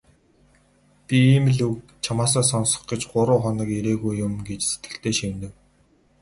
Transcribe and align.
"Би 1.07 1.17
ийм 1.33 1.45
л 1.55 1.59
үг 1.69 1.79
чамаасаа 2.03 2.43
сонсох 2.51 2.81
гэж 2.91 3.01
гурав 3.11 3.39
хоног 3.43 3.69
ирээгүй 3.77 4.13
юм" 4.25 4.33
гэж 4.47 4.61
сэтгэлдээ 4.71 5.13
шивнэв. 5.19 5.53